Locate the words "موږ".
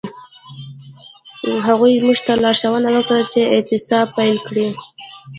2.05-2.19